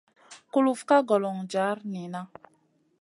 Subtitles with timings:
[0.51, 2.21] Kulufna ka golon jar niyna.